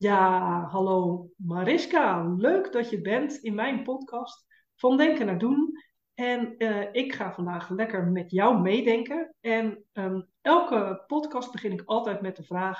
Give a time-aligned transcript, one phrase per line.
[0.00, 2.34] Ja, hallo Mariska.
[2.36, 5.72] Leuk dat je bent in mijn podcast Van Denken naar Doen.
[6.14, 9.34] En eh, ik ga vandaag lekker met jou meedenken.
[9.40, 12.78] En ehm, elke podcast begin ik altijd met de vraag: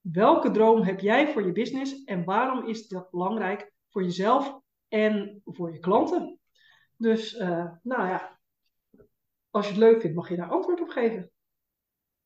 [0.00, 5.40] welke droom heb jij voor je business en waarom is dat belangrijk voor jezelf en
[5.44, 6.38] voor je klanten?
[6.96, 8.38] Dus, uh, nou ja,
[9.50, 11.30] als je het leuk vindt, mag je daar antwoord op geven.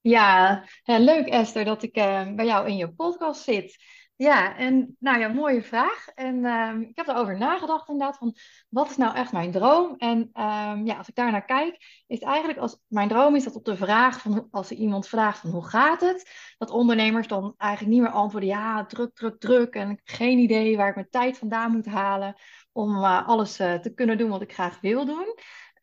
[0.02, 3.76] Ja, leuk Esther dat ik eh, bij jou in je podcast zit.
[4.16, 6.08] Ja, en nou ja, mooie vraag.
[6.14, 8.36] En ehm, ik heb erover nagedacht inderdaad van
[8.68, 9.94] wat is nou echt mijn droom?
[9.96, 13.56] En ehm, ja, als ik daar naar kijk, is eigenlijk als mijn droom is dat
[13.56, 17.54] op de vraag van als er iemand vraagt van hoe gaat het, dat ondernemers dan
[17.56, 20.94] eigenlijk niet meer antwoorden ja, druk, druk, druk en ik heb geen idee waar ik
[20.94, 22.34] mijn tijd vandaan moet halen
[22.72, 25.34] om uh, alles te kunnen doen wat ik graag wil doen.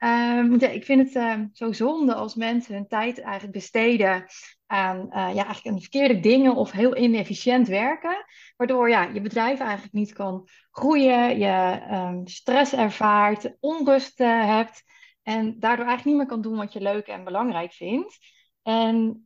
[0.03, 4.25] Um, ja, ik vind het uh, zo zonde als mensen hun tijd eigenlijk besteden
[4.65, 8.25] aan, uh, ja, eigenlijk aan verkeerde dingen of heel inefficiënt werken.
[8.57, 14.83] Waardoor ja, je bedrijf eigenlijk niet kan groeien, je um, stress ervaart, onrust uh, hebt.
[15.23, 18.17] En daardoor eigenlijk niet meer kan doen wat je leuk en belangrijk vindt.
[18.63, 19.23] En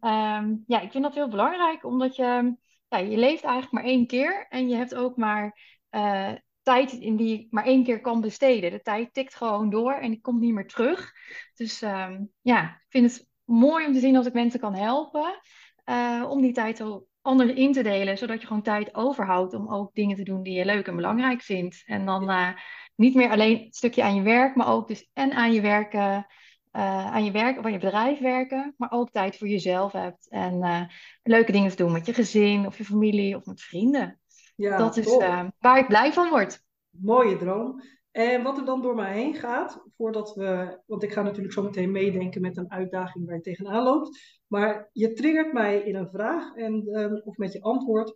[0.67, 2.55] ja, ik vind dat heel belangrijk, omdat je,
[2.87, 4.45] ja, je leeft eigenlijk maar één keer.
[4.49, 5.59] En je hebt ook maar
[5.91, 6.31] uh,
[6.63, 8.71] tijd in die ik maar één keer kan besteden.
[8.71, 11.11] De tijd tikt gewoon door en die komt niet meer terug.
[11.55, 15.39] Dus um, ja, ik vind het mooi om te zien als ik mensen kan helpen.
[15.85, 19.73] Uh, om die tijd zo anders in te delen, zodat je gewoon tijd overhoudt om
[19.73, 21.83] ook dingen te doen die je leuk en belangrijk vindt.
[21.85, 22.49] En dan uh,
[22.95, 26.27] niet meer alleen een stukje aan je werk, maar ook dus en aan je werken.
[26.75, 30.29] Uh, aan je werk of aan je bedrijf werken, maar ook tijd voor jezelf hebt.
[30.29, 30.89] En
[31.23, 34.19] leuke dingen te doen met je gezin of je familie of met vrienden.
[34.55, 36.63] Ja, dat is uh, waar ik blij van word.
[36.89, 37.81] Mooie droom.
[38.11, 41.63] En wat er dan door mij heen gaat, voordat we, want ik ga natuurlijk zo
[41.63, 44.41] meteen meedenken met een uitdaging waar je tegenaan loopt.
[44.47, 48.15] Maar je triggert mij in een vraag en, um, of met je antwoord.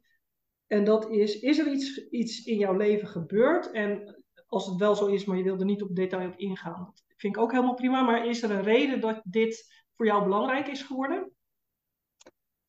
[0.67, 3.71] En dat is, is er iets, iets in jouw leven gebeurd?
[3.71, 6.79] En als het wel zo is, maar je wil er niet op detail op ingaan,
[6.79, 8.01] dat vind ik ook helemaal prima.
[8.01, 11.31] Maar is er een reden dat dit voor jou belangrijk is geworden?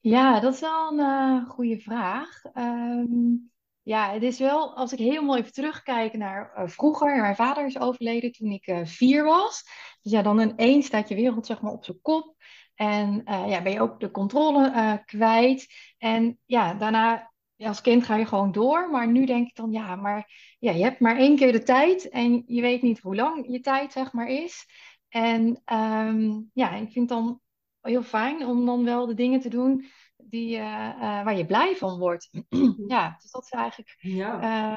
[0.01, 2.45] Ja, dat is wel een uh, goede vraag.
[2.55, 3.51] Um,
[3.89, 7.79] ja, het is wel, als ik helemaal even terugkijk naar uh, vroeger, mijn vader is
[7.79, 9.63] overleden toen ik uh, vier was.
[10.03, 12.35] Dus ja, dan ineens staat je wereld zeg maar op zijn kop.
[12.75, 15.67] En uh, ja, ben je ook de controle kwijt.
[15.99, 18.91] En ja, daarna, als kind ga je gewoon door.
[18.91, 22.09] Maar nu denk ik dan, ja, maar ja, je hebt maar één keer de tijd.
[22.09, 24.67] En je weet niet hoe lang je tijd zeg maar is.
[25.09, 27.41] En um, ja, ik vind het dan
[27.81, 29.87] heel fijn om dan wel de dingen te doen
[30.31, 32.31] die, uh, uh, waar je blij van wordt.
[32.87, 33.97] ja, dus dat is eigenlijk.
[33.99, 34.35] Ja.
[34.35, 34.77] Uh,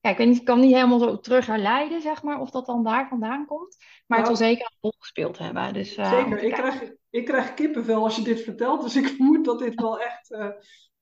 [0.00, 2.66] ja, ik weet niet, ik kan niet helemaal zo terug herleiden, zeg maar, of dat
[2.66, 3.76] dan daar vandaan komt.
[3.78, 5.72] Maar nou, het zal zeker een rol gespeeld hebben.
[5.72, 8.82] Dus, zeker, ik krijg, ik krijg kippenvel als je dit vertelt.
[8.82, 10.36] Dus ik vermoed dat dit wel echt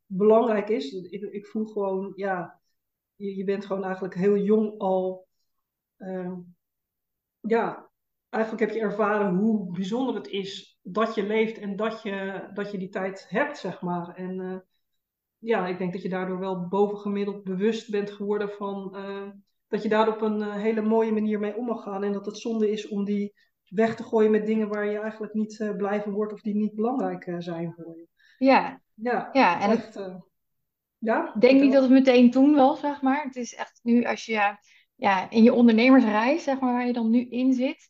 [0.06, 0.92] belangrijk is.
[0.92, 2.60] Ik, ik voel gewoon, ja,
[3.14, 5.28] je, je bent gewoon eigenlijk heel jong al.
[7.40, 7.90] ja,
[8.28, 12.70] eigenlijk heb je ervaren hoe bijzonder het is dat je leeft en dat je, dat
[12.70, 14.14] je die tijd hebt, zeg maar.
[14.14, 14.56] En uh,
[15.38, 19.28] ja, ik denk dat je daardoor wel bovengemiddeld bewust bent geworden van uh,
[19.68, 22.04] dat je daar op een uh, hele mooie manier mee om mag gaan.
[22.04, 23.34] En dat het zonde is om die
[23.68, 26.74] weg te gooien met dingen waar je eigenlijk niet blij van wordt of die niet
[26.74, 28.06] belangrijk zijn voor je.
[28.38, 30.16] Ja, ja, ja en echt, het...
[30.98, 33.22] ja, ik denk niet dat het meteen toen was, zeg maar.
[33.22, 34.56] Het is echt nu als je
[34.94, 37.88] ja, in je ondernemersreis, zeg maar, waar je dan nu in zit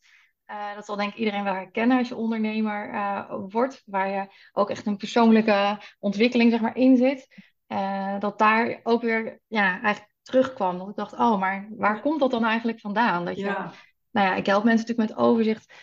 [0.49, 4.27] uh, dat zal denk ik iedereen wel herkennen als je ondernemer uh, wordt, waar je
[4.51, 7.27] ook echt een persoonlijke ontwikkeling zeg maar, in zit.
[7.67, 10.77] Uh, dat daar ook weer ja, eigenlijk terugkwam.
[10.77, 13.25] Dat ik dacht, oh, maar waar komt dat dan eigenlijk vandaan?
[13.25, 13.71] Dat je, ja.
[14.11, 15.73] Nou ja, ik help mensen natuurlijk met overzicht,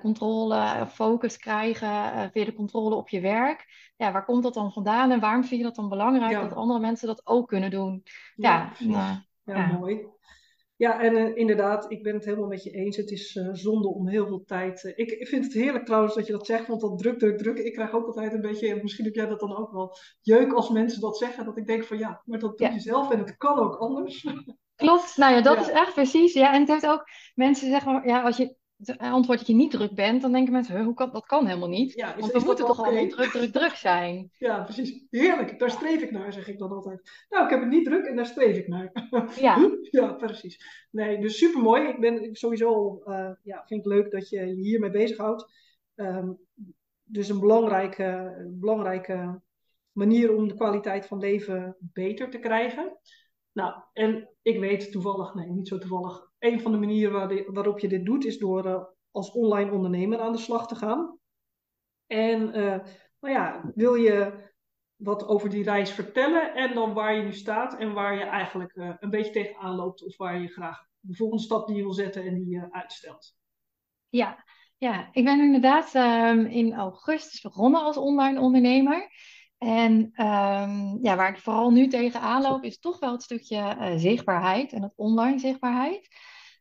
[0.00, 3.92] controle, focus krijgen, via de controle op je werk.
[3.96, 6.40] Ja, waar komt dat dan vandaan en waarom vind je dat dan belangrijk ja.
[6.40, 8.02] dat andere mensen dat ook kunnen doen?
[8.34, 10.06] Ja, ja, ja mooi.
[10.76, 12.96] Ja, en uh, inderdaad, ik ben het helemaal met je eens.
[12.96, 14.84] Het is uh, zonde om heel veel tijd.
[14.84, 17.38] Uh, ik, ik, vind het heerlijk trouwens dat je dat zegt, want dat druk, druk,
[17.38, 17.58] druk.
[17.58, 20.52] Ik krijg ook altijd een beetje, en misschien heb jij dat dan ook wel, jeuk
[20.52, 21.44] als mensen dat zeggen.
[21.44, 24.26] Dat ik denk van ja, maar dat doe je zelf en het kan ook anders.
[24.76, 25.60] Klopt, nou ja, dat ja.
[25.60, 26.32] is echt precies.
[26.32, 27.04] Ja, en het heeft ook
[27.34, 28.56] mensen zeggen, ja, als je
[28.96, 31.92] antwoord dat je niet druk bent, dan denken mensen, hoe kan, dat kan helemaal niet.
[31.92, 34.30] Ja, want we moeten toch allemaal druk, druk, druk zijn.
[34.38, 35.04] Ja, precies.
[35.10, 37.10] Heerlijk, daar streef ik naar, zeg ik dan altijd.
[37.28, 38.92] Nou, ik heb het niet druk en daar streef ik naar.
[39.40, 40.86] Ja, ja precies.
[40.90, 41.88] Nee, dus super mooi.
[41.88, 45.52] Ik ben sowieso, uh, ja, vind ik leuk dat je je hiermee bezighoudt.
[45.94, 46.38] Um,
[47.04, 49.40] dus een belangrijke, belangrijke
[49.92, 52.98] manier om de kwaliteit van leven beter te krijgen.
[53.52, 57.88] Nou, en ik weet toevallig, nee, niet zo toevallig, een van de manieren waarop je
[57.88, 61.18] dit doet is door uh, als online ondernemer aan de slag te gaan.
[62.06, 62.78] En uh,
[63.20, 64.32] nou ja, wil je
[64.96, 68.72] wat over die reis vertellen en dan waar je nu staat en waar je eigenlijk
[69.00, 72.24] een beetje tegenaan loopt of waar je graag de volgende stap die je wil zetten
[72.24, 73.36] en die je uitstelt.
[74.08, 74.44] Ja,
[74.76, 79.08] ja, ik ben inderdaad um, in augustus begonnen als online ondernemer.
[79.58, 79.92] En
[80.26, 84.82] um, ja, waar ik vooral nu tegenaan loop, is toch wel het stukje zichtbaarheid en
[84.82, 86.08] het online zichtbaarheid.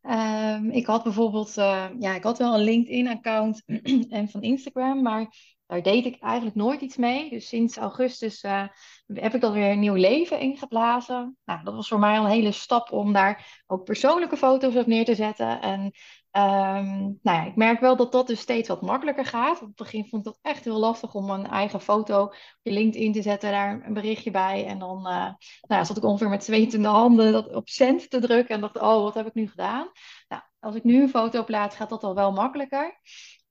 [0.09, 3.63] Um, ik had bijvoorbeeld, uh, ja, ik had wel een LinkedIn-account
[4.09, 5.35] en van Instagram, maar
[5.65, 7.29] daar deed ik eigenlijk nooit iets mee.
[7.29, 8.67] Dus sinds augustus uh,
[9.13, 11.37] heb ik dat weer een nieuw leven ingeblazen.
[11.45, 14.85] Nou, dat was voor mij al een hele stap om daar ook persoonlijke foto's op
[14.85, 15.61] neer te zetten.
[15.61, 15.91] En
[16.37, 19.61] Um, nou ja, ik merk wel dat dat dus steeds wat makkelijker gaat.
[19.61, 22.71] Op het begin vond ik dat echt heel lastig om een eigen foto op je
[22.71, 24.65] LinkedIn te zetten, daar een berichtje bij.
[24.65, 25.35] En dan uh, nou
[25.67, 29.03] ja, zat ik ongeveer met zwetende handen dat op cent te drukken en dacht, oh,
[29.03, 29.91] wat heb ik nu gedaan?
[30.27, 32.99] Nou, als ik nu een foto plaats, gaat dat al wel makkelijker.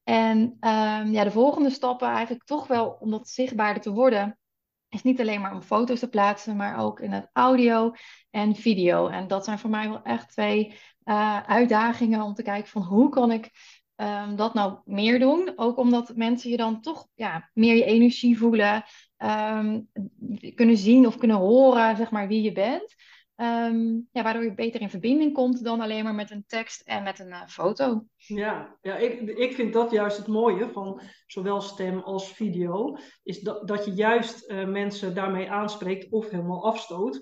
[0.05, 4.39] En um, ja, de volgende stappen eigenlijk toch wel om dat zichtbaarder te worden,
[4.89, 7.93] is niet alleen maar om foto's te plaatsen, maar ook in het audio
[8.31, 9.09] en video.
[9.09, 13.09] En dat zijn voor mij wel echt twee uh, uitdagingen om te kijken van hoe
[13.09, 13.51] kan ik
[13.97, 15.53] um, dat nou meer doen.
[15.57, 18.85] Ook omdat mensen je dan toch ja, meer je energie voelen,
[19.19, 19.89] um,
[20.55, 22.95] kunnen zien of kunnen horen zeg maar, wie je bent.
[23.37, 27.03] Um, ja, waardoor je beter in verbinding komt dan alleen maar met een tekst en
[27.03, 28.05] met een uh, foto.
[28.17, 32.97] Ja, ja ik, ik vind dat juist het mooie van zowel stem als video.
[33.23, 37.21] Is dat, dat je juist uh, mensen daarmee aanspreekt of helemaal afstoot.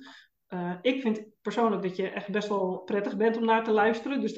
[0.51, 4.21] Uh, ik vind persoonlijk dat je echt best wel prettig bent om naar te luisteren.
[4.21, 4.35] Dus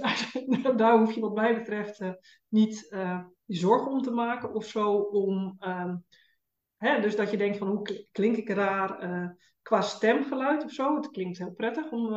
[0.76, 2.11] daar, hoef je wat mij betreft uh,
[2.49, 4.93] niet uh, zorgen om te maken of zo.
[4.97, 5.97] Om, ehm,
[6.76, 10.97] hè, dus dat je denkt van hoe klink ik raar qua stemgeluid of zo.
[10.97, 12.14] Het klinkt heel prettig om,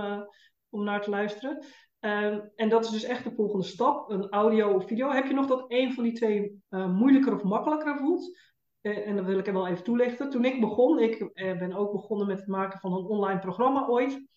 [0.69, 1.65] om naar te luisteren.
[1.99, 5.11] Ehm, en dat is dus echt de volgende stap, een audio of video.
[5.11, 8.37] Heb je nog dat een van die twee moeilijker of makkelijker voelt?
[8.85, 10.29] Eh, en dat wil ik er wel even toelichten.
[10.29, 13.87] Toen ik begon, ik eh, ben ook begonnen met het maken van een online programma
[13.87, 14.27] ooit.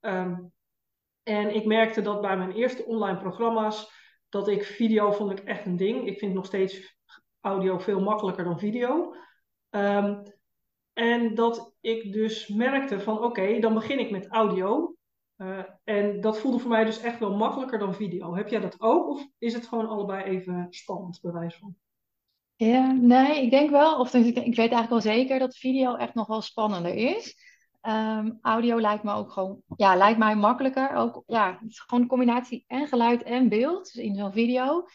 [0.00, 0.44] Ehm,
[1.22, 3.90] en ik merkte dat bij mijn eerste online programma's,
[4.28, 6.06] dat ik video vond ik echt een ding.
[6.06, 6.98] Ik vind nog steeds
[7.40, 9.14] audio veel makkelijker dan video.
[9.70, 10.22] Um,
[10.92, 14.96] en dat ik dus merkte van oké, dan begin ik met audio.
[15.36, 18.34] Uh, en dat voelde voor mij dus echt wel makkelijker dan video.
[18.34, 19.08] Heb jij dat ook?
[19.08, 21.76] Of is het gewoon allebei even spannend, bewijs van?
[22.56, 26.14] Ja, nee, ik denk wel, of ik, ik weet eigenlijk wel zeker dat video echt
[26.14, 27.36] nog wel spannender is.
[27.82, 30.94] Um, audio lijkt me ook gewoon, ja, lijkt mij makkelijker.
[30.94, 33.92] Ook, ja, het is gewoon een combinatie en geluid en beeld.
[33.92, 34.86] Dus in zo'n video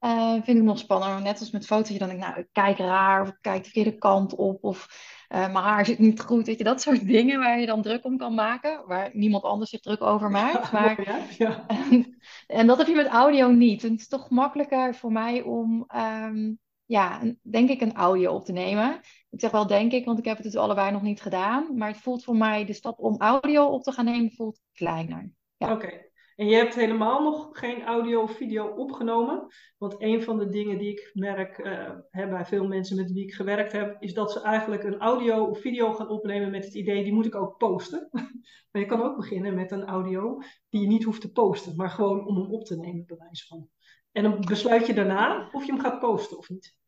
[0.00, 1.22] uh, vind ik nog spannender.
[1.22, 3.70] Net als met foto's, je dan denkt, nou, ik kijk raar, of ik kijk de
[3.70, 4.86] verkeerde kant op, of
[5.28, 6.46] uh, mijn haar zit niet goed.
[6.46, 9.70] Weet je, dat soort dingen waar je dan druk om kan maken, waar niemand anders
[9.70, 10.72] zich druk over maakt.
[10.72, 11.66] Maar, ja, ja.
[11.66, 12.20] En,
[12.58, 13.84] en, dat heb je met audio niet.
[13.84, 16.58] En het is toch makkelijker voor mij om um,
[16.90, 19.00] ja, denk ik een audio op te nemen.
[19.30, 21.76] Ik zeg wel denk ik, want ik heb het dus allebei nog niet gedaan.
[21.76, 25.32] Maar het voelt voor mij, de stap om audio op te gaan nemen, voelt kleiner.
[25.56, 25.72] Ja.
[25.72, 26.08] Oké.
[26.36, 29.46] En je hebt helemaal nog geen audio of video opgenomen.
[29.78, 33.34] Want een van de dingen die ik merk uh, bij veel mensen met wie ik
[33.34, 37.04] gewerkt heb, is dat ze eigenlijk een audio of video gaan opnemen met het idee,
[37.04, 38.08] die moet ik ook posten.
[38.70, 40.38] maar je kan ook beginnen met een audio
[40.68, 43.46] die je niet hoeft te posten, maar gewoon om hem op te nemen, bij wijze
[43.46, 43.68] van.
[44.12, 46.78] En dan besluit je daarna of je hem gaat posten of niet.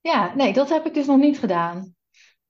[0.00, 1.94] Ja, nee, dat heb ik dus nog niet gedaan.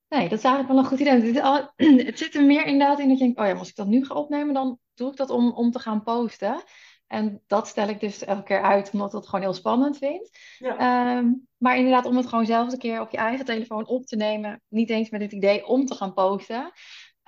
[0.08, 1.42] Nee, dat is eigenlijk wel een goed idee.
[2.06, 4.04] Het zit er meer inderdaad in dat je denkt, oh ja, als ik dat nu
[4.04, 6.62] ga opnemen, dan doe ik dat om, om te gaan posten.
[7.06, 10.30] En dat stel ik dus elke keer uit, omdat ik het gewoon heel spannend vind.
[10.58, 10.76] Ja.
[10.76, 14.16] Ehm, maar inderdaad, om het gewoon zelf een keer op je eigen telefoon op te
[14.16, 16.72] nemen, niet eens met het idee om te gaan posten,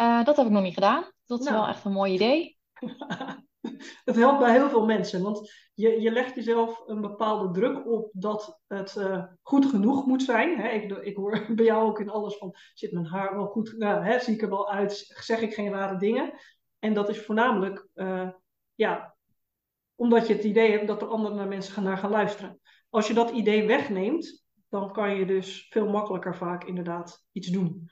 [0.00, 1.04] uh, dat heb ik nog niet gedaan.
[1.26, 1.56] Dat is nou.
[1.58, 2.58] wel echt een mooi idee.
[4.04, 8.10] Het helpt bij heel veel mensen, want je, je legt jezelf een bepaalde druk op
[8.12, 10.58] dat het uh, goed genoeg moet zijn.
[10.58, 10.68] Hè?
[10.68, 14.04] Ik, ik, hoor bij jou ook in alles van, zit mijn haar wel goed, nou,
[14.04, 16.32] hè, zie ik er wel uit, zeg ik geen rare dingen.
[16.78, 18.30] En dat is voornamelijk, uh,
[18.74, 19.16] ja,
[19.94, 22.60] omdat je het idee hebt dat er andere mensen gaan naar gaan luisteren.
[22.90, 27.90] Als je dat idee wegneemt, dan kan je dus veel makkelijker vaak inderdaad iets doen.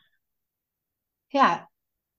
[1.27, 1.71] Ja,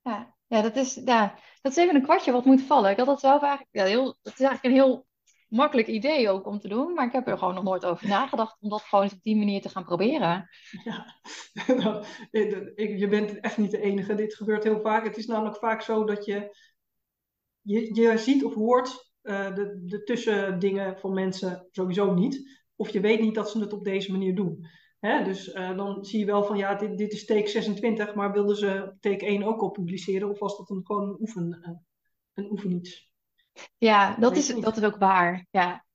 [0.01, 0.35] ja.
[0.51, 2.91] Ja, dat is, ja, dat is even een kwartje wat moet vallen.
[2.91, 5.05] Ik had dat zelf eigenlijk, ja, heel, dat is eigenlijk een heel
[5.51, 8.57] makkelijk idee ook om te doen, maar ik heb er gewoon nog nooit over nagedacht
[8.59, 10.49] om dat gewoon op die manier te gaan proberen.
[10.83, 11.15] Ja,
[12.97, 14.15] je bent echt niet de enige.
[14.15, 15.03] Dit gebeurt heel vaak.
[15.03, 16.55] Het is namelijk vaak zo dat je,
[17.61, 22.59] je, je ziet of hoort uh, de, de tussendingen van mensen sowieso niet.
[22.75, 24.65] Of je weet niet dat ze het op deze manier doen.
[25.01, 25.23] Hè?
[25.23, 28.55] Dus uh, dan zie je wel van ja, dit, dit is take 26, maar wilden
[28.55, 30.29] ze take 1 ook al publiceren?
[30.29, 31.69] Of was dat een, gewoon een, oefen, uh,
[32.33, 33.09] een oefeniets?
[33.77, 35.47] Ja, dat is, dat is ook waar.
[35.51, 35.85] Ja.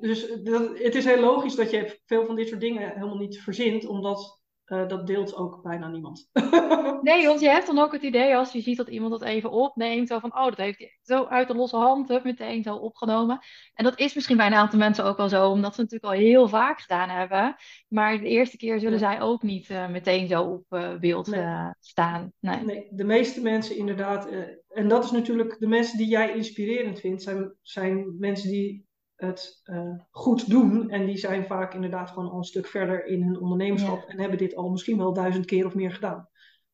[0.00, 3.40] Dus dat, het is heel logisch dat je veel van dit soort dingen helemaal niet
[3.40, 6.28] verzint, omdat uh, dat deelt ook bijna niemand.
[7.02, 9.50] nee, want je hebt dan ook het idee als je ziet dat iemand dat even
[9.50, 12.74] opneemt, zo van, oh, dat heeft hij zo uit de losse hand, hup, meteen zo
[12.74, 13.38] opgenomen.
[13.74, 16.18] En dat is misschien bij een aantal mensen ook wel zo, omdat ze natuurlijk al
[16.20, 17.56] heel vaak gedaan hebben.
[17.88, 21.72] Maar de eerste keer zullen zij ook niet uh, meteen zo op uh, beeld nee.
[21.80, 22.32] staan.
[22.40, 22.64] Nee.
[22.64, 22.88] nee.
[22.90, 24.28] de meeste mensen inderdaad,
[24.68, 28.90] en dat is natuurlijk de mensen die jij inspirerend vindt, zijn, zijn mensen die
[29.26, 30.90] het uh, goed doen.
[30.90, 34.08] En die zijn vaak inderdaad gewoon al een stuk verder in hun ondernemerschap.
[34.08, 36.28] En hebben dit al misschien wel duizend keer of meer gedaan.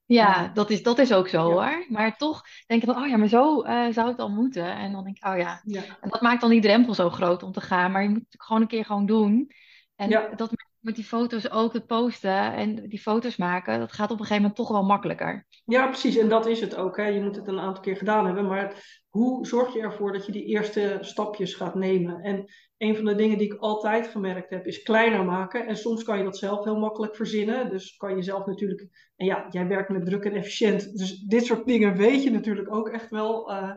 [0.04, 1.86] Ja, dat, is, dat is ook zo hoor.
[1.88, 4.76] Maar toch denk ik van, oh ja, maar zo uh, zou het al moeten.
[4.76, 5.60] En dan denk ik, oh ja.
[5.64, 5.82] ja.
[6.00, 7.90] En dat maakt dan die drempel zo groot om te gaan.
[7.90, 9.50] Maar je moet het gewoon een keer gewoon doen.
[9.96, 10.50] En dat
[10.94, 14.56] die foto's ook het posten en die foto's maken, dat gaat op een gegeven moment
[14.56, 15.46] toch wel makkelijker.
[15.64, 16.16] Ja, precies.
[16.16, 16.96] En dat is het ook.
[16.96, 17.06] Hè.
[17.06, 18.46] Je moet het een aantal keer gedaan hebben.
[18.46, 22.20] Maar hoe zorg je ervoor dat je die eerste stapjes gaat nemen?
[22.20, 22.44] En
[22.78, 25.66] een van de dingen die ik altijd gemerkt heb, is kleiner maken.
[25.66, 27.70] En soms kan je dat zelf heel makkelijk verzinnen.
[27.70, 29.12] Dus kan je zelf natuurlijk.
[29.16, 30.98] En ja, jij werkt met druk en efficiënt.
[30.98, 33.50] Dus dit soort dingen weet je natuurlijk ook echt wel.
[33.50, 33.74] Uh,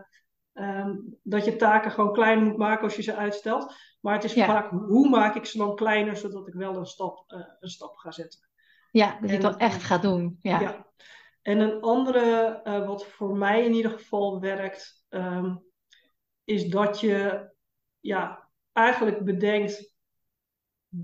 [0.53, 3.75] um, dat je taken gewoon kleiner moet maken als je ze uitstelt.
[4.01, 7.23] Maar het is vaak hoe maak ik ze dan kleiner, zodat ik wel een stap,
[7.27, 8.49] uh, een stap ga zetten.
[8.91, 10.37] Ja, dat je wel echt gaat doen.
[10.39, 10.59] Ja.
[10.59, 10.85] ja.
[11.41, 15.63] En een andere, uh, wat voor mij in ieder geval werkt, um,
[16.43, 17.49] is dat je
[17.99, 19.95] ja, eigenlijk bedenkt,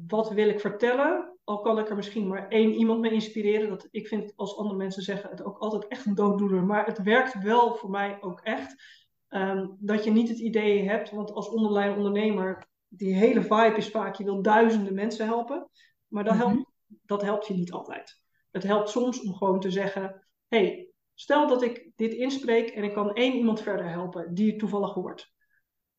[0.08, 1.38] wat wil ik vertellen?
[1.44, 3.70] Al kan ik er misschien maar één iemand mee inspireren.
[3.70, 6.64] Dat, ik vind, als andere mensen zeggen, het ook altijd echt een dooddoener.
[6.64, 8.84] Maar het werkt wel voor mij ook echt.
[9.30, 13.90] Um, dat je niet het idee hebt, want als onderlijn ondernemer die hele vibe is
[13.90, 15.70] vaak, je wil duizenden mensen helpen.
[16.08, 16.64] Maar dat, helpt, mhm.
[17.06, 18.22] dat helpt je niet altijd.
[18.52, 22.94] Het helpt soms om gewoon te zeggen, hey, stel dat ik dit inspreek en ik
[22.94, 25.34] kan één iemand verder helpen die het toevallig hoort.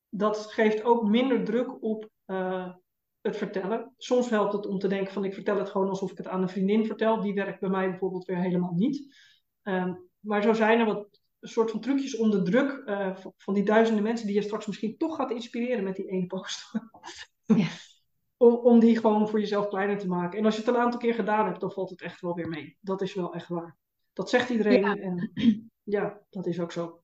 [0.09, 2.73] Dat geeft ook minder druk op uh,
[3.21, 3.93] het vertellen.
[3.97, 6.41] Soms helpt het om te denken van ik vertel het gewoon alsof ik het aan
[6.41, 7.21] een vriendin vertel.
[7.21, 9.15] Die werkt bij mij bijvoorbeeld weer helemaal niet.
[9.63, 13.53] Um, maar zo zijn er wat een soort van trucjes om de druk uh, van
[13.53, 16.71] die duizenden mensen die je straks misschien toch gaat inspireren met die ene post.
[17.45, 17.67] ja.
[18.37, 20.39] om, om die gewoon voor jezelf kleiner te maken.
[20.39, 22.49] En als je het een aantal keer gedaan hebt, dan valt het echt wel weer
[22.49, 22.77] mee.
[22.81, 23.77] Dat is wel echt waar.
[24.13, 24.95] Dat zegt iedereen ja.
[24.95, 25.31] en
[25.83, 27.01] ja, dat is ook zo.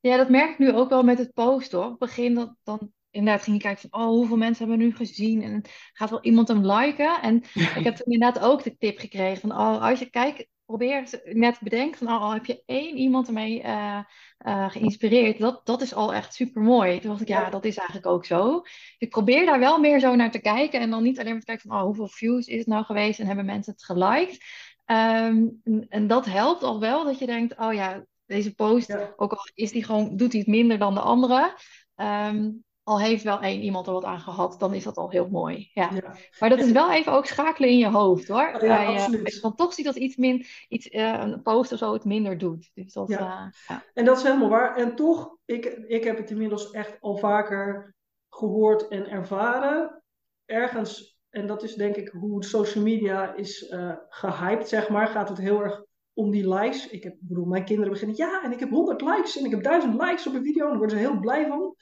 [0.00, 1.86] Ja, dat merk ik nu ook wel met het posten hoor.
[1.86, 4.94] Op het begin dat, dan inderdaad ging je kijken van, oh, hoeveel mensen hebben nu
[4.94, 5.42] gezien?
[5.42, 7.22] En gaat wel iemand hem liken?
[7.22, 7.36] En
[7.78, 11.58] ik heb toen inderdaad ook de tip gekregen van, oh, als je kijkt, probeer net
[11.60, 13.98] bedenken van, oh, al heb je één iemand ermee uh,
[14.46, 17.00] uh, geïnspireerd, dat, dat is al echt super mooi.
[17.00, 18.62] Toen dacht ik, ja, dat is eigenlijk ook zo.
[18.98, 21.46] Ik probeer daar wel meer zo naar te kijken en dan niet alleen maar te
[21.46, 24.44] kijken van, oh, hoeveel views is het nou geweest en hebben mensen het geliked.
[24.86, 29.32] Um, en, en, dat helpt al wel, dat je denkt, oh ja, deze post, ook
[29.32, 31.58] al is die gewoon, doet hij het minder dan de andere.
[31.96, 35.28] Um, al heeft wel één iemand er wat aan gehad, dan is dat al heel
[35.28, 35.70] mooi.
[35.74, 35.90] Ja.
[36.38, 38.48] Maar dat is wel even ook schakelen in je hoofd hoor.
[38.52, 39.40] Ja, Bij, uh, absoluut.
[39.40, 42.70] Want toch ziet dat iets min, iets, uh, een post of zo het minder doet.
[42.74, 43.18] Dus dat, ja.
[43.18, 43.82] Uh, ja.
[43.94, 44.76] En dat is helemaal waar.
[44.76, 47.94] En toch, ik, ik heb het inmiddels echt al vaker
[48.28, 50.02] gehoord en ervaren.
[50.44, 55.28] Ergens, en dat is denk ik hoe social media is uh, gehyped, zeg maar, gaat
[55.28, 56.88] het heel erg om die likes.
[56.88, 59.62] Ik heb, bedoel, mijn kinderen beginnen, ja, en ik heb 100 likes en ik heb
[59.62, 60.64] 1000 likes op een video.
[60.64, 61.76] En daar worden ze heel blij van.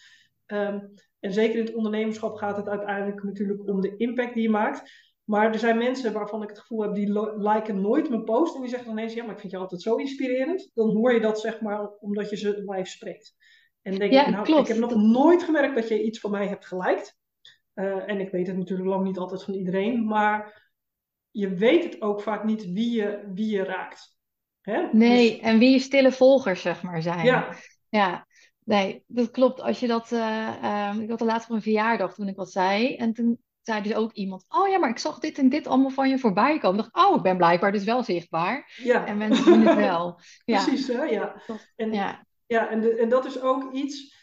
[0.53, 4.51] Um, en zeker in het ondernemerschap gaat het uiteindelijk natuurlijk om de impact die je
[4.51, 5.09] maakt.
[5.25, 8.55] Maar er zijn mensen waarvan ik het gevoel heb, die liken nooit mijn post.
[8.55, 10.71] En die zeggen dan ineens, ja, maar ik vind je altijd zo inspirerend.
[10.75, 13.35] Dan hoor je dat zeg maar omdat je ze live spreekt.
[13.83, 14.69] En denk ja, ik, nou, klopt.
[14.69, 17.19] ik heb nog nooit gemerkt dat je iets van mij hebt geliked.
[17.75, 20.05] Uh, en ik weet het natuurlijk lang niet altijd van iedereen.
[20.05, 20.69] Maar
[21.31, 24.19] je weet het ook vaak niet wie je, wie je raakt.
[24.61, 24.89] Hè?
[24.93, 25.41] Nee, dus...
[25.41, 27.25] en wie je stille volgers zeg maar zijn.
[27.25, 27.55] Ja.
[27.89, 28.27] ja.
[28.71, 29.61] Nee, dat klopt.
[29.61, 32.51] Als je dat, uh, um, ik had er laatst op een verjaardag toen ik wat
[32.51, 32.97] zei.
[32.97, 35.91] En toen zei dus ook iemand, oh ja, maar ik zag dit en dit allemaal
[35.91, 36.85] van je voorbij komen.
[36.85, 38.73] Ik dacht, oh, ik ben blijkbaar dus wel zichtbaar.
[38.83, 39.07] Ja.
[39.07, 40.21] En mensen doen het wel.
[40.45, 40.63] Ja.
[40.65, 41.03] Precies, hè?
[41.03, 41.43] Ja.
[41.77, 42.27] En, ja.
[42.47, 44.17] ja en, de, en dat is ook iets,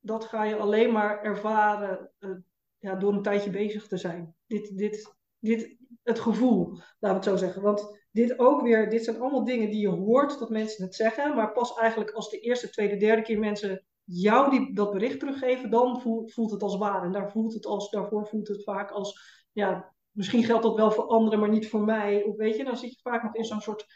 [0.00, 2.30] dat ga je alleen maar ervaren uh,
[2.78, 4.34] ja, door een tijdje bezig te zijn.
[4.46, 7.62] Dit, dit, dit, het gevoel, laten we het zo zeggen.
[7.62, 11.34] Want dit ook weer, dit zijn allemaal dingen die je hoort dat mensen het zeggen,
[11.34, 15.70] maar pas eigenlijk als de eerste, tweede, derde keer mensen jou die, dat bericht teruggeven,
[15.70, 17.02] dan voelt, voelt het als waar.
[17.02, 19.20] En daar voelt het als, daarvoor voelt het vaak als,
[19.52, 22.22] ja, misschien geldt dat wel voor anderen, maar niet voor mij.
[22.22, 23.86] Of weet je, dan zit je vaak nog in zo'n soort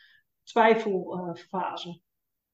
[0.42, 1.88] twijfelfase.
[1.88, 1.94] Uh,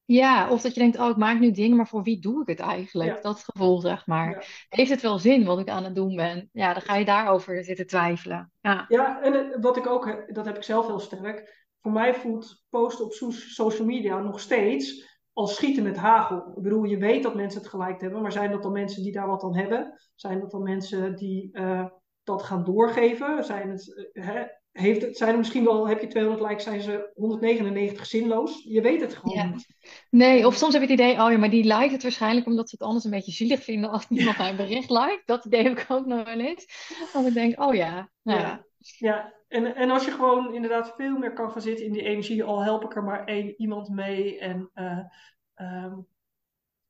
[0.05, 2.47] ja, of dat je denkt, oh, ik maak nu dingen, maar voor wie doe ik
[2.47, 3.21] het eigenlijk?
[3.21, 4.29] Dat gevoel, zeg maar.
[4.29, 4.41] Ja.
[4.69, 6.49] Heeft het wel zin wat ik aan het doen ben?
[6.51, 8.51] Ja, dan ga je daarover zitten twijfelen.
[8.61, 11.67] Ja, ja en wat ik ook, dat heb ik zelf heel sterk.
[11.81, 16.53] Voor mij voelt posten op social media nog steeds als schieten met hagel.
[16.55, 19.11] Ik bedoel, je weet dat mensen het gelijk hebben, maar zijn dat dan mensen die
[19.11, 19.99] daar wat aan hebben?
[20.15, 21.85] Zijn dat dan mensen die uh,
[22.23, 23.43] dat gaan doorgeven?
[23.43, 24.43] Zijn het, uh, hè?
[24.71, 28.63] heeft het, zijn er misschien wel, heb je 200 likes, zijn ze 199 zinloos.
[28.63, 29.45] Je weet het gewoon Ja.
[29.45, 29.67] niet.
[30.09, 32.69] Nee, of soms heb je het idee, oh ja, maar die liked het waarschijnlijk omdat
[32.69, 35.21] ze het anders een beetje zielig vinden als niemand mijn bericht liked.
[35.25, 36.65] Dat idee heb ik ook nog wel eens.
[37.13, 38.65] Dat ik denk, oh ja, nou ja.
[38.77, 39.33] Ja, ja.
[39.53, 42.63] En, en als je gewoon inderdaad veel meer kan gaan zitten in die energie, al
[42.63, 44.39] help ik er maar één iemand mee.
[44.39, 44.99] En eh,
[45.53, 45.95] ehm,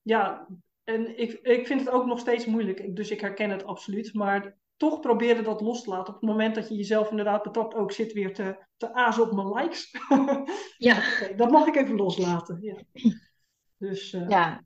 [0.01, 0.47] ja,
[0.83, 4.13] en ik, ik vind het ook nog steeds moeilijk, dus ik herken het absoluut.
[4.13, 7.75] Maar toch proberen dat los te laten op het moment dat je jezelf inderdaad betrapt.
[7.75, 9.91] Ook zit weer te, te azen op mijn likes.
[10.77, 11.01] Ja,
[11.35, 12.57] dat mag ik even loslaten.
[12.61, 12.75] Ja.
[13.77, 14.63] Dus eh, ja.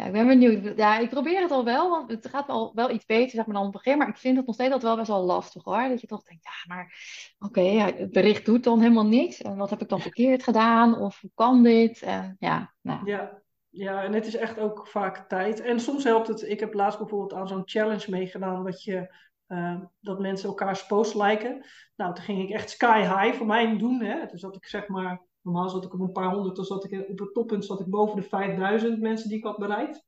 [0.00, 0.76] Ja, ik ben benieuwd.
[0.76, 3.54] Ja, ik probeer het al wel, want het gaat wel, wel iets beter, zeg maar,
[3.54, 3.98] dan het begin.
[3.98, 5.88] Maar ik vind het nog steeds altijd wel best wel lastig, hoor.
[5.88, 6.94] Dat je toch denkt, ja, maar
[7.38, 9.42] oké, ja, het bericht doet dan helemaal niks.
[9.42, 10.98] En wat heb ik dan verkeerd gedaan?
[10.98, 12.02] Of hoe kan dit?
[12.02, 15.60] En ja, nou, Ja, ja, en het is echt ook vaak tijd.
[15.60, 16.42] En soms helpt het.
[16.42, 19.14] Ik heb laatst bijvoorbeeld aan zo'n challenge meegedaan dat je
[19.46, 21.64] eh, dat mensen elkaars posts liken.
[21.96, 24.02] Nou, toen ging ik echt sky high voor mijn doen.
[24.02, 24.26] Hè.
[24.26, 27.08] Dus dat ik zeg maar, normaal zat ik op een paar honderd, dan zat ik
[27.10, 30.04] op het toppunt zat ik boven de 5000 mensen die ik had bereikt.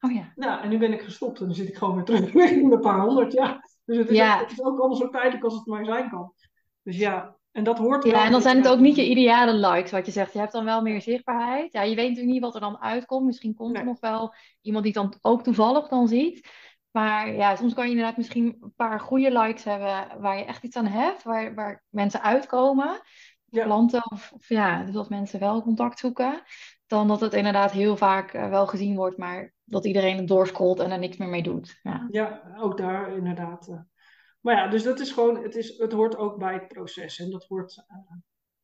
[0.00, 0.32] oh ja.
[0.34, 2.78] Nou, en nu ben ik gestopt en dan zit ik gewoon weer terug in de
[2.78, 3.32] paar honderd.
[3.32, 3.60] Ja.
[3.84, 4.38] Dus het is, Ja.
[4.38, 6.32] het is ook allemaal zo tijdelijk als het maar zijn kan.
[6.82, 9.08] Dus ja, en dat hoort wel Ja, en dan een zijn het ook niet je
[9.08, 10.32] ideale likes, wat je zegt.
[10.32, 11.72] Je hebt dan wel meer zichtbaarheid.
[11.72, 13.26] Ja, je weet natuurlijk niet wat er dan uitkomt.
[13.26, 16.48] Misschien komt er nog wel iemand die het dan ook toevallig dan ziet.
[16.90, 20.62] Maar ja, soms kan je inderdaad misschien een paar goede likes hebben waar je echt
[20.64, 23.00] iets aan hebt, waar, waar mensen uitkomen,
[23.48, 23.64] Ja.
[23.64, 26.42] klanten of, of ja, dus dat mensen wel contact zoeken.
[26.86, 30.80] Dan dat het inderdaad heel vaak eh, wel gezien wordt, maar dat iedereen het doorscrollt
[30.80, 31.78] en er niks meer mee doet.
[31.82, 33.68] Ja, Ja, ook daar inderdaad.
[33.68, 33.80] eh.
[34.40, 37.18] Maar ja, dus dat is gewoon, het, is, het hoort ook bij het proces.
[37.18, 37.96] En dat wordt, eh,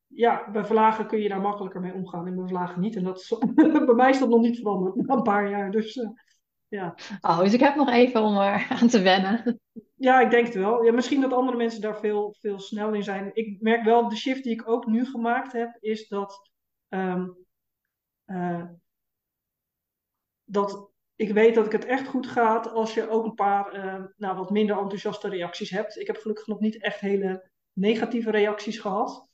[0.07, 2.97] ja, bij vlagen kun je daar makkelijker mee omgaan en bij vlagen niet.
[2.97, 3.39] En dat is,
[3.87, 5.71] bij mij is dat nog niet veranderd na een paar jaar.
[5.71, 6.07] Dus
[6.69, 6.95] ja.
[7.21, 9.61] oh, dus ik heb nog even om er aan te wennen.
[10.03, 10.85] Ja, ik denk het wel.
[10.85, 13.31] Ja, misschien dat andere mensen daar veel, veel snel in zijn.
[13.35, 16.51] Ik merk wel, de shift die ik ook nu gemaakt heb, is dat,
[16.89, 17.29] ehm,
[18.25, 18.65] eh,
[20.45, 24.05] dat ik weet dat ik het echt goed gaat als je ook een paar eh,
[24.17, 25.99] nou, wat minder enthousiaste reacties hebt.
[25.99, 29.29] Ik heb gelukkig nog niet echt hele negatieve reacties gehad.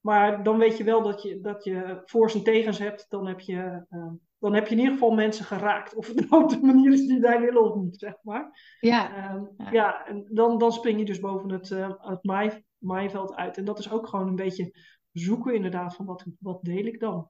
[0.00, 3.06] Maar dan weet je wel dat je, dat je voor's en tegens hebt.
[3.08, 5.94] Dan heb, je, eh, dan heb je in ieder geval mensen geraakt.
[5.94, 8.76] Of het nou op de manier is die zij willen of niet, zeg maar.
[8.80, 9.70] Ja, Ehm, Ja.
[9.70, 10.06] ja.
[10.06, 13.56] en dan, dan spring je dus boven het, eh, het maai, maaiveld uit.
[13.56, 14.74] En dat is ook gewoon een beetje
[15.12, 17.28] zoeken inderdaad van wat, wat deel ik dan.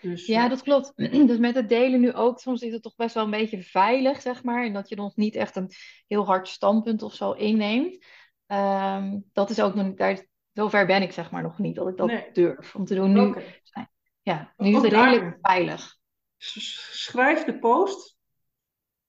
[0.00, 0.92] Dus, Ja, eh, dat klopt.
[1.26, 4.20] Dus met het delen nu ook, soms is het toch best wel een beetje veilig,
[4.20, 4.64] zeg maar.
[4.64, 5.70] En dat je nog niet echt een
[6.06, 8.04] heel hard standpunt of zo inneemt.
[8.46, 11.96] Ehm, dat is ook nog, daar, zover ben ik zeg maar nog niet, dat ik
[11.96, 12.28] dat Nee.
[12.32, 13.12] durf om te doen.
[13.12, 13.34] Nu,
[14.22, 15.98] ja, nu is het daar redelijk veilig.
[16.40, 18.18] Schrijf de post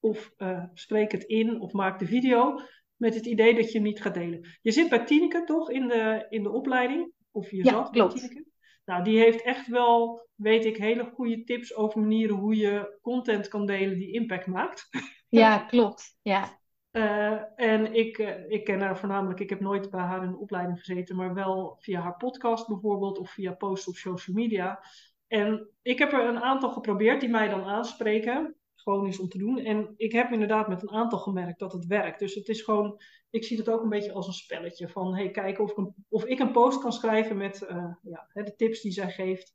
[0.00, 2.60] of eh, spreek het in of maak de video
[2.96, 4.48] met het idee dat je hem niet gaat delen.
[4.62, 7.12] Je zit bij Tineke toch in de, in de opleiding?
[7.30, 8.14] Of je Ja, zat bij klopt.
[8.16, 8.44] Tineke?
[8.84, 13.48] Nou, die heeft echt wel, weet ik, hele goede tips over manieren hoe je content
[13.48, 14.88] kan delen die impact maakt.
[15.28, 16.18] Ja, klopt.
[16.22, 20.30] Ja, Eh, en ik, eh, ik ken haar voornamelijk, ik heb nooit bij haar in
[20.30, 24.84] de opleiding gezeten, maar wel via haar podcast bijvoorbeeld of via posts op social media.
[25.32, 29.38] En ik heb er een aantal geprobeerd die mij dan aanspreken, gewoon eens om te
[29.38, 29.58] doen.
[29.58, 32.18] En ik heb inderdaad met een aantal gemerkt dat het werkt.
[32.18, 35.30] Dus het is gewoon, ik zie het ook een beetje als een spelletje van, hey,
[35.30, 38.80] kijken of ik een, of ik een post kan schrijven met eh, ja, de tips
[38.80, 39.54] die zij geeft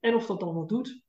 [0.00, 1.02] en of dat dan wat doet.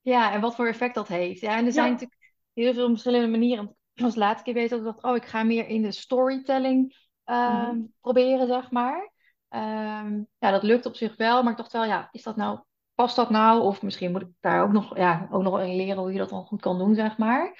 [0.00, 1.40] ja, en wat voor effect dat heeft.
[1.40, 1.92] Ja, en er zijn Ja.
[1.92, 3.76] natuurlijk heel veel verschillende manieren.
[4.04, 7.80] Als laatste keer weet ik dat, oh, ik ga meer in de storytelling ehm, Mhm.
[8.00, 9.12] proberen, zeg maar.
[9.54, 12.60] Ehm, ja, dat lukt op zich wel, maar ik dacht wel, ja, is dat nou,
[12.94, 13.62] past dat nou?
[13.62, 16.28] Of misschien moet ik daar ook nog, ja, ook nog in leren hoe je dat
[16.28, 17.58] dan goed kan doen, zeg maar.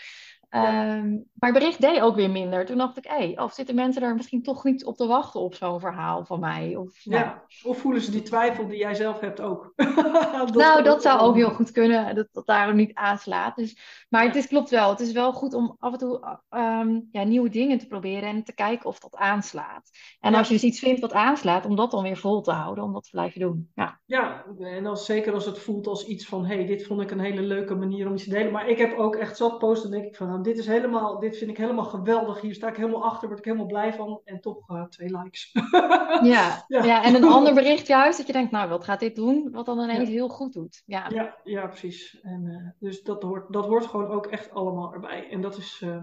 [0.55, 2.67] Ehm, maar het bericht deed ook weer minder.
[2.67, 5.55] Toen dacht ik, hé, of zitten mensen er misschien toch niet op te wachten op
[5.55, 6.77] zo'n verhaal van mij?
[6.77, 9.73] Of, nou, Ja, of voelen ze die twijfel die jij zelf hebt ook?
[10.37, 13.57] Dat Nou, dat zou ook heel goed kunnen, dat dat daarom niet aanslaat.
[13.57, 17.01] Dus, maar het is, klopt wel, het is wel goed om af en toe ehm,
[17.11, 19.91] ja, nieuwe dingen te proberen en te kijken of dat aanslaat.
[20.21, 20.39] En Ja.
[20.39, 22.93] als je dus iets vindt wat aanslaat, om dat dan weer vol te houden, om
[22.93, 23.71] dat te blijven doen.
[23.75, 27.11] Ja, Ja, en als, zeker als het voelt als iets van, hey, dit vond ik
[27.11, 28.53] een hele leuke manier om iets te delen.
[28.53, 31.37] Maar ik heb ook echt zat posten, denk ik van, nou, dit is helemaal, dit
[31.37, 32.41] vind ik helemaal geweldig.
[32.41, 34.21] Hier sta ik helemaal achter, word ik helemaal blij van.
[34.25, 35.51] En toch eh, twee likes.
[36.33, 36.85] ja, Ja.
[36.85, 37.03] ja.
[37.03, 39.51] en een ander bericht juist, dat je denkt, nou, wat gaat dit doen?
[39.51, 40.15] Wat dan ineens Ja.
[40.15, 40.83] heel goed doet.
[40.87, 42.21] Ja, Ja, ja, precies.
[42.21, 45.31] En, eh, dus dat hoort, dat hoort gewoon ook echt allemaal erbij.
[45.31, 46.03] En dat is, eh,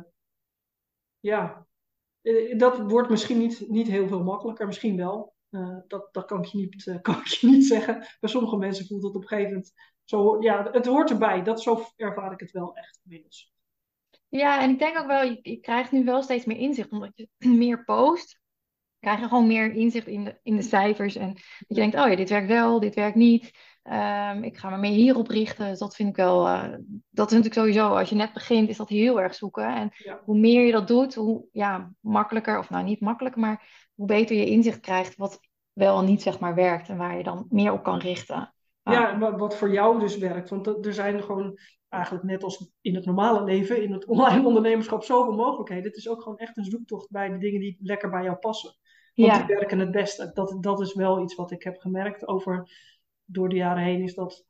[1.20, 1.68] ja,
[2.58, 5.34] dat wordt misschien niet, niet heel veel makkelijker, misschien wel.
[5.88, 8.06] Dat dat kan, ik je niet, kan ik je niet zeggen.
[8.20, 9.74] Bij sommige mensen voelt het op een gegeven moment
[10.04, 11.44] zo, ja, het hoort erbij.
[11.44, 13.54] Dat, zo ervaar ik het wel echt inmiddels.
[14.32, 17.12] Ja en ik denk ook wel, je, je krijgt nu wel steeds meer inzicht, omdat
[17.14, 17.30] je
[17.64, 18.40] meer post.
[19.00, 21.16] krijg je gewoon meer inzicht in de, in de cijfers.
[21.16, 23.52] En dat je denkt, oh ja, dit werkt wel, dit werkt niet.
[23.84, 25.70] Ehm, ik ga me meer hierop richten.
[25.70, 26.62] Dus dat vind ik wel, uh,
[27.10, 29.76] dat is natuurlijk sowieso, als je net begint, is dat heel erg zoeken.
[29.76, 29.92] En
[30.24, 34.36] hoe meer je dat doet, hoe ja, makkelijker, of nou niet makkelijker, maar hoe beter
[34.36, 35.40] je inzicht krijgt wat
[35.74, 36.90] wel en niet zeg maar werkt.
[36.90, 38.54] En waar je dan meer op kan richten.
[38.84, 40.50] Ja, wat voor jou dus werkt.
[40.50, 45.04] Want er zijn gewoon eigenlijk net als in het normale leven, in het online ondernemerschap,
[45.04, 45.86] zoveel mogelijkheden.
[45.86, 48.76] Het is ook gewoon echt een zoektocht bij de dingen die lekker bij jou passen.
[49.14, 50.32] Want die werken het beste.
[50.34, 52.72] Dat, dat is wel iets wat ik heb gemerkt over
[53.26, 54.02] door de jaren heen.
[54.02, 54.46] Is dat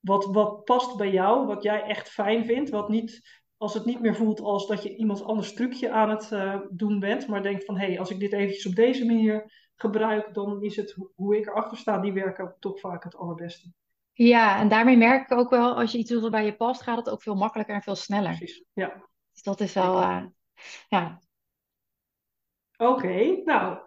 [0.00, 4.00] wat, wat past bij jou, wat jij echt fijn vindt, wat niet als het niet
[4.00, 7.64] meer voelt als dat je iemand anders trucje aan het uh, doen bent, maar denkt
[7.64, 11.36] van hé, hey, als ik dit eventjes op deze manier gebruik, dan is het hoe
[11.36, 13.72] ik erachter sta, die werken toch vaak het allerbeste.
[14.12, 16.82] Ja, en daarmee merk ik ook wel, als je iets doet wat bij je past,
[16.82, 18.36] gaat het ook veel makkelijker en veel sneller.
[18.36, 19.08] Precies, ja.
[19.32, 20.24] Dus dat is wel, uh,
[20.88, 21.20] ja.
[22.76, 23.78] Oké, nou,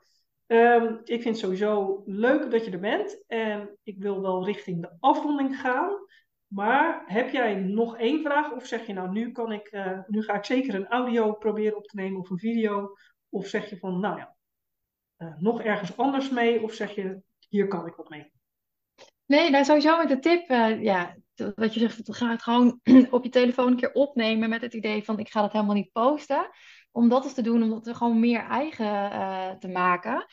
[0.47, 3.23] um, ik vind het sowieso leuk dat je er bent.
[3.27, 5.91] En ik wil wel richting de afronding gaan.
[6.53, 8.51] Maar heb jij nog één vraag?
[8.51, 11.77] Of zeg je nou, nu, kan ik, uh, nu ga ik zeker een audio proberen
[11.77, 12.97] op te nemen of een video?
[13.29, 14.35] Of zeg je van, nou ja,
[15.17, 16.63] uh, nog ergens anders mee?
[16.63, 18.31] Of zeg je, hier kan ik wat mee?
[19.25, 21.15] Nee, nou sowieso met de tip, uh, ja,
[21.55, 22.79] wat je zegt, ga het gewoon
[23.11, 25.91] op je telefoon een keer opnemen met het idee van ik ga dat helemaal niet
[25.91, 26.49] posten.
[26.91, 30.25] Om dat te doen, om dat er gewoon meer eigen te maken.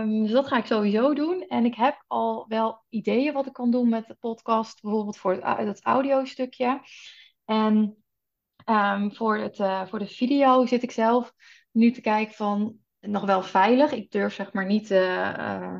[0.00, 1.44] Um, dus dat ga ik sowieso doen.
[1.48, 5.32] En ik heb al wel ideeën wat ik kan doen met de podcast, bijvoorbeeld voor
[5.32, 6.80] het, het audiostukje.
[7.44, 8.04] En
[8.64, 11.32] um, voor, het, uh, voor de video zit ik zelf
[11.70, 13.92] nu te kijken van nog wel veilig.
[13.92, 15.76] Ik durf zeg maar niet uh,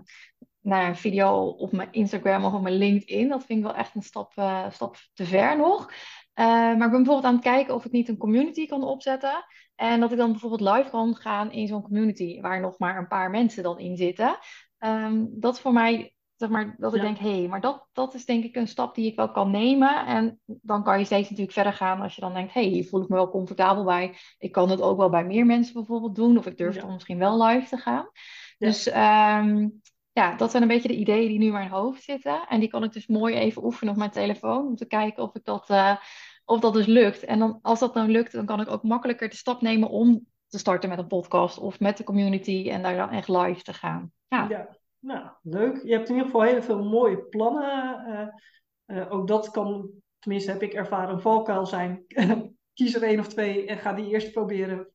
[0.61, 3.29] naar een video op mijn Instagram of op mijn LinkedIn.
[3.29, 4.33] Dat vind ik wel echt een stap,
[4.71, 5.93] stap te ver nog.
[6.39, 9.45] Uh, maar ik ben bijvoorbeeld aan het kijken of ik niet een community kan opzetten.
[9.75, 13.09] En dat ik dan bijvoorbeeld live kan gaan in zo'n community waar nog maar een
[13.09, 14.39] paar mensen dan in zitten.
[14.79, 18.15] Um, dat is voor mij, zeg maar, dat ik denk, hé, hey, maar dat, dat
[18.15, 20.07] is denk ik een stap die ik wel kan nemen.
[20.07, 22.85] En dan kan je steeds natuurlijk verder gaan als je dan denkt, hé, hey, hier
[22.85, 24.15] voel ik me wel comfortabel bij.
[24.39, 26.39] Ik kan het ook wel bij meer mensen bijvoorbeeld doen.
[26.39, 26.81] Of ik durf ja.
[26.81, 28.11] dan misschien wel live te gaan.
[28.59, 28.67] Ja.
[28.67, 29.81] Dus um,
[30.17, 32.47] ja, dat zijn een beetje de ideeën die nu in mijn hoofd zitten.
[32.49, 34.67] En die kan ik dus mooi even oefenen op mijn telefoon.
[34.67, 35.97] Om te kijken of, ik dat, uh,
[36.45, 37.25] of dat dus lukt.
[37.25, 40.27] En dan, als dat nou lukt, dan kan ik ook makkelijker de stap nemen om
[40.49, 41.59] te starten met een podcast.
[41.59, 44.13] Of met de community en daar dan echt live te gaan.
[44.29, 45.83] Ja, nou, leuk.
[45.83, 48.05] Je hebt in ieder geval heel veel mooie plannen.
[48.09, 52.05] Uh, uh, ook dat kan, tenminste heb ik ervaren, een valkuil zijn.
[52.75, 54.93] Kies er één of twee en ga die eerst proberen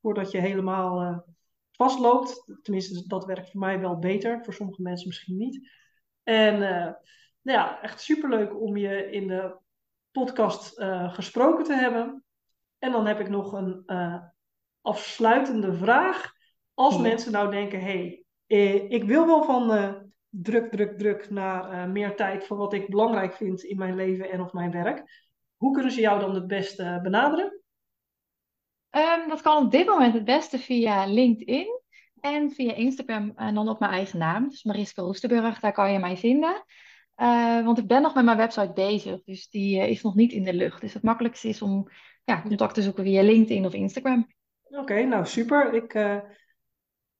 [0.00, 1.24] voordat je helemaal
[1.76, 2.58] vastloopt.
[2.62, 4.44] Tenminste, dat werkt voor mij wel beter.
[4.44, 5.70] Voor sommige mensen misschien niet.
[6.22, 6.92] En uh,
[7.42, 9.58] nou ja, echt superleuk om je in de
[10.10, 12.24] podcast uh, gesproken te hebben.
[12.78, 14.22] En dan heb ik nog een uh,
[14.80, 16.32] afsluitende vraag.
[16.74, 17.00] Als ja.
[17.00, 19.94] mensen nou denken, hé, hey, ik wil wel van
[20.28, 24.40] druk, druk, druk naar meer tijd voor wat ik belangrijk vind in mijn leven en
[24.40, 25.24] of mijn werk.
[25.56, 27.60] Hoe kunnen ze jou dan het beste benaderen?
[28.90, 31.80] Um, dat kan op dit moment het beste via LinkedIn
[32.20, 34.48] en via Instagram en dan op mijn eigen naam.
[34.48, 36.64] Dus Mariska Roesterburg, daar kan je mij vinden.
[37.16, 40.32] Uh, want ik ben nog met mijn website bezig, dus die uh, is nog niet
[40.32, 40.80] in de lucht.
[40.80, 41.88] Dus het makkelijkste is om
[42.24, 44.26] ja, contact te zoeken via LinkedIn of Instagram.
[44.62, 45.72] Oké, nou super.
[45.72, 46.18] Ik uh,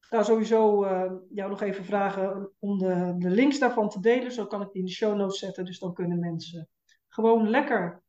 [0.00, 0.86] ga sowieso
[1.30, 4.32] jou nog even vragen om de, de links daarvan te delen.
[4.32, 5.64] Zo kan ik die in de show notes zetten.
[5.64, 6.68] Dus dan kunnen mensen
[7.08, 8.02] gewoon lekker,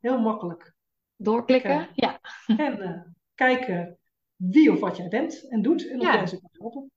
[0.00, 0.75] heel makkelijk
[1.16, 2.20] Doorklikken, ja.
[2.46, 3.00] En uh,
[3.34, 3.98] kijken
[4.36, 6.14] wie of wat jij bent en doet en of ja.
[6.14, 6.90] jij ze kan helpen.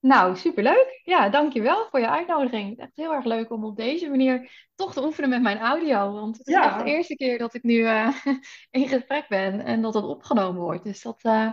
[0.00, 1.00] Nou, superleuk.
[1.04, 2.68] Ja, dankjewel voor je uitnodiging.
[2.68, 5.58] Het is echt heel erg leuk om op deze manier toch te oefenen met mijn
[5.58, 6.12] audio.
[6.12, 6.64] Want het is ja.
[6.64, 8.16] echt de eerste keer dat ik nu uh,
[8.70, 10.84] in gesprek ben en dat het opgenomen wordt.
[10.84, 11.52] Dus dat uh,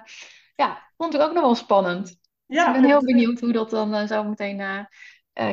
[0.56, 2.19] ja, vond ik ook nog wel spannend.
[2.45, 4.88] Ja, dus ik ben heel benieuwd hoe dat dan zo meteen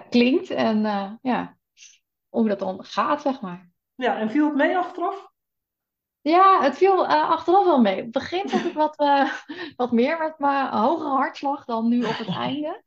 [0.08, 0.80] klinkt en
[1.22, 1.56] ja,
[2.28, 3.70] hoe dat dan gaat, zeg maar.
[3.94, 5.32] Ja, en viel het mee achteraf?
[6.26, 7.96] Ja, het viel uh, achteraf wel mee.
[7.96, 9.32] Op het begin had ik wat, uh,
[9.76, 12.82] wat meer met mijn hogere hartslag dan nu op het einde.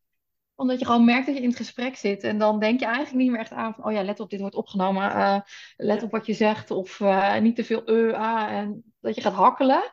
[0.55, 2.23] Omdat je gewoon merkt dat je in het gesprek zit.
[2.23, 3.85] En dan denk je eigenlijk niet meer echt aan van...
[3.85, 5.03] oh ja, let op, dit wordt opgenomen.
[5.03, 5.39] Uh,
[5.77, 6.71] let op wat je zegt.
[6.71, 6.99] Of
[7.39, 9.91] niet te veel uh, ah, en dat je gaat hakkelen.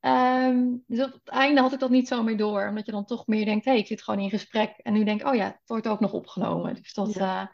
[0.00, 2.68] Um, dus op het einde had ik dat niet zo mee door.
[2.68, 3.64] Omdat je dan toch meer denkt...
[3.64, 4.74] hé, hey, ik zit gewoon in gesprek.
[4.76, 6.74] En nu denk ik, oh ja, het wordt ook nog opgenomen.
[6.74, 7.14] Dus dat...
[7.14, 7.50] Ja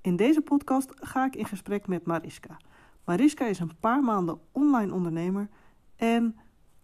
[0.00, 2.56] In deze podcast ga ik in gesprek met Mariska.
[3.04, 5.48] Mariska is een paar maanden online ondernemer
[5.96, 6.36] en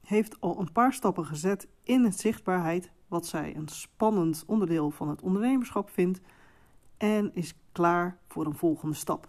[0.05, 5.09] heeft al een paar stappen gezet in het zichtbaarheid, wat zij een spannend onderdeel van
[5.09, 6.21] het ondernemerschap vindt,
[6.97, 9.29] en is klaar voor een volgende stap.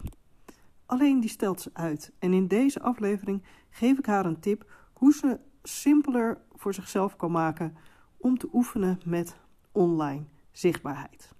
[0.86, 5.12] Alleen die stelt ze uit en in deze aflevering geef ik haar een tip hoe
[5.12, 7.76] ze simpeler voor zichzelf kan maken
[8.16, 9.36] om te oefenen met
[9.72, 11.34] online zichtbaarheid.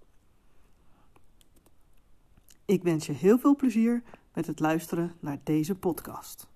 [2.64, 6.48] Ik wens je heel veel plezier met het luisteren naar deze podcast.